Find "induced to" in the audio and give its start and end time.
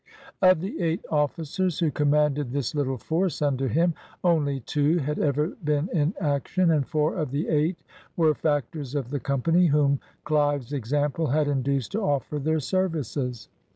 11.47-12.01